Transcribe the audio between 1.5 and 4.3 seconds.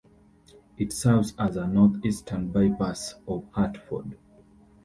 a northeastern bypass of Hartford.